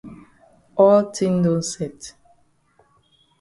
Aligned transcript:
All 0.79 1.05
tin 1.13 1.35
don 1.43 1.61
set. 1.61 1.99